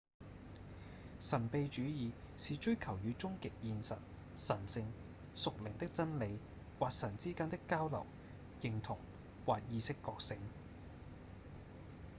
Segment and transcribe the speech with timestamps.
[1.19, 3.97] 神祕主義是追求與終極現實、
[4.35, 4.91] 神性、
[5.35, 6.39] 屬靈的真理、
[6.79, 8.07] 或神之間的交流、
[8.61, 8.97] 認同、
[9.45, 10.39] 或意識覺醒